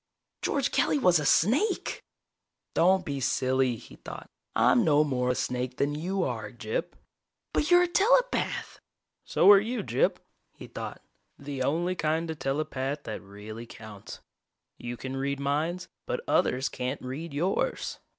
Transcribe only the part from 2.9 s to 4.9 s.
be silly, he thought. I'm